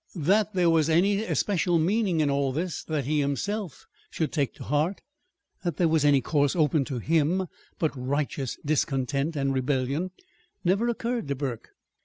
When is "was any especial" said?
0.71-1.77